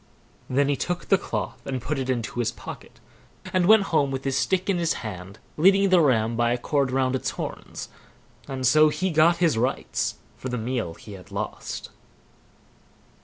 Then 0.49 0.67
he 0.67 0.75
took 0.75 1.05
the 1.09 1.17
cloth 1.19 1.61
and 1.63 1.79
put 1.79 1.99
it 1.99 2.09
into 2.09 2.39
his 2.39 2.51
pocket, 2.51 2.99
and 3.53 3.67
went 3.67 3.83
home 3.93 4.09
with 4.09 4.23
his 4.23 4.35
stick 4.35 4.67
in 4.67 4.79
his 4.79 4.93
hand, 5.05 5.37
leading 5.57 5.89
the 5.89 6.01
ram 6.01 6.35
by 6.35 6.51
a 6.51 6.57
cord 6.57 6.89
round 6.89 7.15
its 7.15 7.29
horns; 7.29 7.87
and 8.47 8.65
so 8.65 8.89
he 8.89 9.11
got 9.11 9.37
his 9.37 9.59
rights 9.59 10.15
for 10.37 10.49
the 10.49 10.57
meal 10.57 10.95
he 10.95 11.13
had 11.13 11.29
lost. 11.29 11.91